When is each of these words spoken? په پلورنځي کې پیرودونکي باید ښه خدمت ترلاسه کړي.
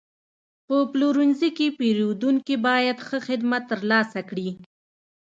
په 0.67 0.75
پلورنځي 0.91 1.49
کې 1.57 1.67
پیرودونکي 1.79 2.55
باید 2.67 2.97
ښه 3.07 3.17
خدمت 3.27 3.63
ترلاسه 3.71 4.19
کړي. 4.29 4.49